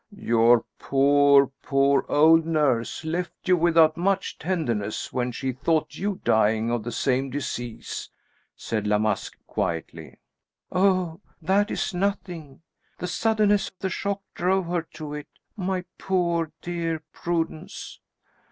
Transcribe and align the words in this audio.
"Your 0.17 0.65
poor, 0.79 1.51
poor 1.61 2.07
old 2.09 2.43
nurse 2.43 3.05
left 3.05 3.47
you 3.47 3.55
without 3.55 3.97
much 3.97 4.39
tenderness 4.39 5.13
when 5.13 5.31
she 5.31 5.51
thought 5.51 5.95
you 5.95 6.19
dying 6.23 6.71
of 6.71 6.83
the 6.83 6.91
same 6.91 7.29
disease," 7.29 8.09
said 8.55 8.87
La 8.87 8.97
Masque, 8.97 9.37
quietly. 9.45 10.17
"Oh, 10.71 11.21
that 11.39 11.69
is 11.69 11.93
nothing. 11.93 12.63
The 12.97 13.05
suddenness, 13.05 13.69
the 13.77 13.91
shock 13.91 14.23
drove 14.33 14.65
her 14.69 14.81
to 14.95 15.13
it. 15.13 15.27
My 15.55 15.85
poor, 15.99 16.51
dear 16.63 17.03
Prudence." 17.13 17.99